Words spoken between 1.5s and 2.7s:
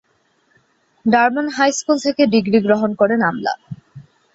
high school থেকে degree